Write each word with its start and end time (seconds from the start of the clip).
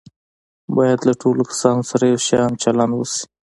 باید 0.75 0.99
له 1.07 1.13
ټولو 1.21 1.41
کسانو 1.51 1.83
سره 1.91 2.03
یو 2.11 2.19
شان 2.27 2.49
چلند 2.63 2.91
وشي. 2.95 3.23